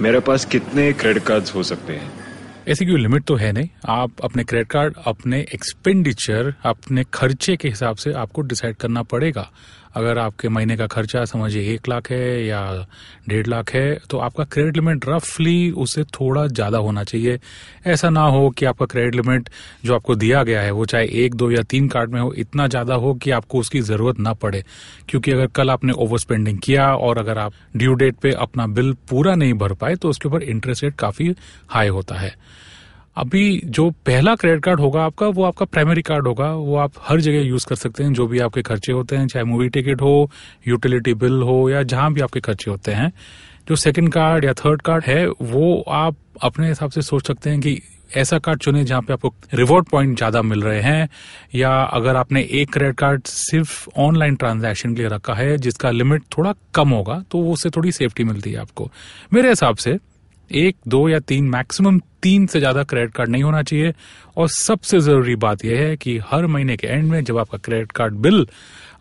मेरे 0.00 0.20
पास 0.20 0.44
कितने 0.44 0.92
credit 0.92 1.24
cards 1.24 1.54
हो 1.54 1.62
सकते 1.62 1.92
हैं? 1.92 2.27
ऐसी 2.68 2.86
कोई 2.86 2.96
लिमिट 2.96 3.24
तो 3.24 3.34
है 3.36 3.50
नहीं। 3.52 3.68
आप 3.88 4.20
अपने 4.24 4.44
क्रेडिट 4.44 4.68
कार्ड 4.70 4.94
अपने 5.06 5.40
एक्सपेंडिचर 5.54 6.52
अपने 6.66 7.04
खर्चे 7.14 7.56
के 7.56 7.68
हिसाब 7.68 7.96
से 7.96 8.12
आपको 8.14 8.42
डिसाइड 8.42 8.76
करना 8.76 9.02
पड़ेगा। 9.04 9.50
अगर 9.96 10.18
आपके 10.18 10.48
महीने 10.48 10.76
का 10.76 10.86
खर्चा 10.86 11.24
समझिए 11.24 11.72
एक 11.74 11.88
लाख 11.88 12.10
है 12.10 12.44
या 12.46 12.60
डेढ़ 13.28 13.46
लाख 13.46 13.72
है 13.74 13.98
तो 14.10 14.18
आपका 14.18 14.44
क्रेडिट 14.44 14.76
लिमिट 14.76 15.08
रफली 15.08 15.70
उससे 15.72 16.04
थोड़ा 16.14 16.46
ज़्यादा 16.46 16.78
होना 16.78 17.04
चाहिए। 17.04 17.38
ऐसा 17.86 18.10
ना 18.10 18.22
हो 18.22 18.50
कि 18.50 18.66
आपका 18.66 18.86
क्रेडिट 18.86 19.14
लिमिट 19.14 19.48
जो 19.84 19.94
आपको 19.94 20.14
दिया 20.16 20.42
गया 20.42 20.60
है, 20.62 20.70
वो 20.70 20.84
चाहे 20.84 21.06
एक, 21.24 21.34
दो 21.34 21.50
या 21.50 21.62
तीन 21.62 21.88
कार्ड 21.88 22.12
में 22.12 22.20
हो, 22.20 22.32
इतना 22.34 22.66
ज़्यादा 22.66 22.94
हो 22.94 23.14
कि 23.14 23.30
आपको 23.30 23.60
उसकी 23.60 23.80
ज़रूरत 23.80 24.18
ना 24.18 24.32
पड़े। 24.34 24.62
क्योंकि 25.08 25.32
अगर 25.32 25.46
कल 25.46 25.70
आपने 25.70 25.92
ओवर 25.94 26.18
स्पेंडिंग 26.18 26.58
किया 26.58 26.92
और 26.96 27.18
अगर 27.18 27.38
आप 27.38 27.52
ड्यू 27.76 27.94
डेट 27.94 28.16
पे 28.16 28.32
अपना 28.38 28.66
बिल 28.68 28.92
पूरा 29.10 29.34
नहीं 29.34 29.54
भर 29.54 29.72
पाए 29.74 29.96
तो 29.96 30.08
उसके 30.08 30.28
ऊपर 30.28 30.42
इंटरेस्ट 30.44 30.84
रेट 30.84 30.94
काफ़ी 30.96 31.34
हाई 31.68 31.88
होता 31.88 32.14
है। 32.14 32.34
अभी 33.18 33.60
जो 33.66 33.88
पहला 34.06 34.34
क्रेडिट 34.36 34.62
कार्ड 34.62 34.80
होगा 34.80 35.04
आपका, 35.04 35.26
वो 35.26 35.44
आपका 35.44 35.64
प्राइमरी 35.66 36.02
कार्ड 36.02 36.26
होगा। 36.26 36.50
वो 36.52 36.76
आप 36.76 36.92
हर 37.02 37.20
जगह 37.20 37.40
यूज़ 37.40 37.66
कर 37.66 37.74
सकते 37.74 38.04
हैं, 38.04 38.12
जो 38.12 38.26
भी 38.26 38.38
आपके 38.38 38.62
खर्चे 38.62 38.92
होते 38.92 39.16
हैं, 39.16 39.26
चाहे 39.26 39.44
मूवी 39.44 39.68
टिकट 39.68 40.00
हो 40.02 40.30
यूटिलिटी 40.68 41.14
बिल 41.16 41.42
हो, 41.42 41.68
या 41.70 41.82
जहाँ 41.84 42.12
भी 42.12 42.20
आपके 42.20 42.40
खर्चे 42.40 42.70
होते 42.70 42.92
हैं। 42.92 43.12
जो 43.68 43.76
सेकंड 43.76 44.12
कार्ड 44.12 44.44
या 44.44 44.52
थर्ड 44.54 44.82
कार्ड 44.82 45.04
है, 45.04 45.26
वो 45.28 45.84
आप 45.88 46.16
अपने 46.42 46.68
हिसाब 46.68 46.90
से 46.90 47.02
सोच 47.02 47.26
सकते 47.26 47.50
हैं 47.50 47.60
कि 47.60 47.80
ऐसा 48.16 48.38
कार्ड 48.38 48.60
चुने 48.60 48.84
जहाँ 48.84 49.00
पे 49.02 49.12
आपको 49.12 49.32
रिवॉर्ड 49.54 49.88
पॉइंट 49.88 50.16
ज़्यादा 50.18 50.42
मिल 50.42 50.62
रहे 50.62 50.80
हैं, 50.80 51.08
या 51.54 51.70
अगर 51.70 52.16
आपने 52.16 52.42
एक 52.52 52.72
क्रेडिट 52.72 52.96
कार्ड 52.98 53.22
सिर्फ़ 53.26 53.88
ऑनलाइन 53.98 54.36
ट्रांजैक्शन 54.36 54.94
के 54.94 55.02
लिए 55.02 55.10
रखा 55.10 55.34
है, 55.34 55.56
जिसका 55.58 55.90
लिमिट 55.90 56.22
थोड़ा 56.38 56.54
कम 56.74 56.88
होगा 56.90 57.22
तो 57.30 57.42
उससे 57.52 57.70
थोड़ी 57.70 57.92
सेफ्टी 57.92 58.24
मिलती 58.24 58.52
है 58.52 58.60
आपको। 58.60 58.90
मेरे 59.32 59.48
हिसाब 59.48 59.76
से 59.76 59.98
एक, 60.50 60.76
दो 60.88 61.08
या 61.08 61.18
तीन 61.18 61.48
मैक्सिमम 61.48 62.00
तीन 62.22 62.46
से 62.46 62.58
ज़्यादा 62.58 62.82
क्रेडिट 62.82 63.12
कार्ड 63.14 63.30
नहीं 63.30 63.42
होना 63.42 63.62
चाहिए। 63.62 63.92
और 64.36 64.48
सबसे 64.48 65.00
ज़रूरी 65.00 65.34
बात 65.36 65.64
यह 65.64 65.80
है 65.80 65.96
कि 65.96 66.18
हर 66.30 66.46
महीने 66.46 66.76
के 66.76 66.86
एंड 66.86 67.10
में 67.10 67.24
जब 67.24 67.38
आपका 67.38 67.58
क्रेडिट 67.58 67.92
कार्ड 67.92 68.14
बिल 68.14 68.46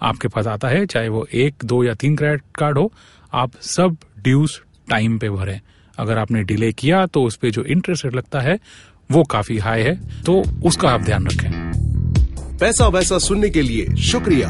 आपके 0.01 0.27
पास 0.27 0.47
आता 0.47 0.67
है, 0.67 0.85
चाहे 0.85 1.09
वो 1.09 1.27
एक, 1.33 1.55
दो 1.65 1.83
या 1.83 1.93
तीन 1.93 2.15
क्रेडिट 2.15 2.41
कार्ड 2.55 2.77
हो, 2.77 2.91
आप 3.33 3.51
सब 3.61 3.97
ड्यूज 4.19 4.59
टाइम 4.89 5.17
पे 5.17 5.29
भरें। 5.29 5.59
अगर 5.97 6.17
आपने 6.17 6.43
डिले 6.43 6.71
किया 6.71 7.05
तो 7.05 7.23
उस 7.23 7.35
पर 7.35 7.49
जो 7.49 7.63
इंटरेस्ट 7.63 8.05
रेट 8.05 8.15
लगता 8.15 8.39
है, 8.39 8.59
वो 9.11 9.23
काफ़ी 9.23 9.57
हाई 9.57 9.81
है। 9.81 9.95
तो 10.23 10.43
उसका 10.65 10.89
आप 10.89 11.01
ध्यान 11.01 11.27
रखें। 11.27 12.57
पैसा 12.59 12.87
वैसा 12.87 13.17
सुनने 13.17 13.49
के 13.49 13.61
लिए 13.61 13.95
शुक्रिया। 14.03 14.49